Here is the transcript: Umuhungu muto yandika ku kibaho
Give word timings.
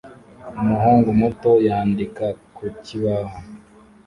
Umuhungu 0.61 1.09
muto 1.19 1.51
yandika 1.67 2.25
ku 2.55 2.63
kibaho 2.85 3.35